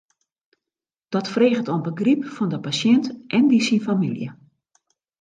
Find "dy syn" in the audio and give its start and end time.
3.51-3.83